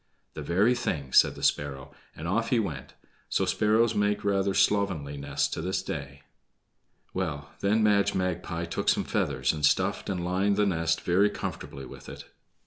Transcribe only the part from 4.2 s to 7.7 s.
rather slovenly nests to this day. Well,